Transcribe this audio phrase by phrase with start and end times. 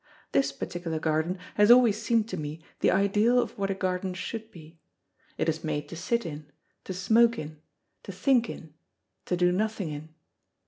[0.31, 4.49] This particular garden has always seemed to me the ideal of what a garden should
[4.49, 4.79] be.
[5.37, 6.51] It is made to sit in,
[6.85, 7.61] to smoke in,
[8.01, 8.73] to think in,
[9.25, 10.09] to do nothing in.